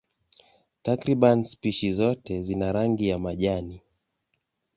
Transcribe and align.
Takriban 0.83 1.43
spishi 1.43 1.93
zote 1.93 2.43
zina 2.43 2.71
rangi 2.71 3.07
ya 3.09 3.19
majani. 3.19 3.81